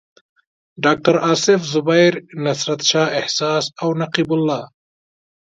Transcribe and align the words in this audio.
ډاکټر 0.83 1.15
اصف 1.33 1.61
زبیر، 1.73 2.13
نصرت 2.43 2.81
شاه 2.89 3.09
احساس 3.19 3.65
او 3.81 3.89
نقیب 4.01 4.29
الله. 4.35 4.61